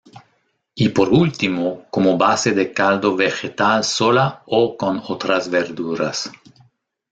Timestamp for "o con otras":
4.47-5.47